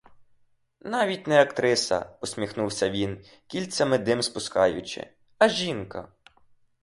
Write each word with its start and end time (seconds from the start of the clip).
Навіть 0.81 1.27
не 1.27 1.41
актриса,— 1.41 1.99
посміхнувся 2.21 2.89
він, 2.89 3.25
кільцями 3.47 3.97
дим 3.97 4.19
пускаючи,— 4.33 5.07
а 5.37 5.49
жінка? 5.49 6.11